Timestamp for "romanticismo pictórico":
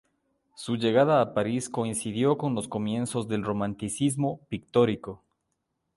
3.43-5.21